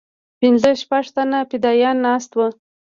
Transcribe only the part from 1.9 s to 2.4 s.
ناست